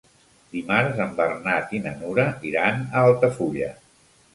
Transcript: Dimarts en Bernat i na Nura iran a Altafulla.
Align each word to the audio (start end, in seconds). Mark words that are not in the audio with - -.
Dimarts 0.55 1.01
en 1.05 1.11
Bernat 1.21 1.77
i 1.81 1.85
na 1.85 1.95
Nura 2.03 2.29
iran 2.55 2.85
a 2.91 3.09
Altafulla. 3.13 3.75